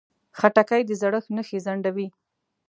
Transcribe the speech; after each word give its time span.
خټکی 0.37 0.81
د 0.85 0.91
زړښت 1.01 1.27
نښې 1.35 1.59
ځنډوي. 1.65 2.07